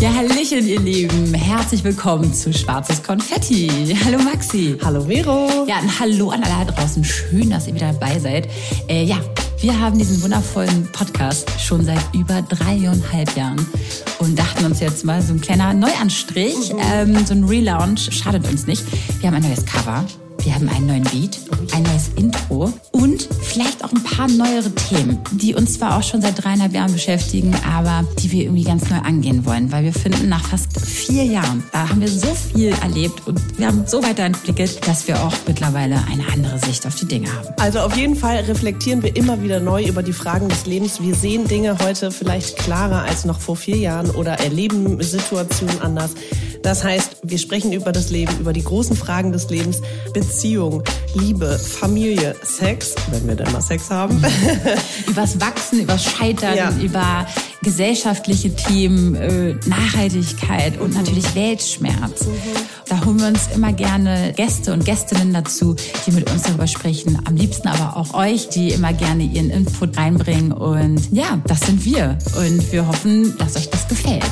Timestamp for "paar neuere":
24.02-24.70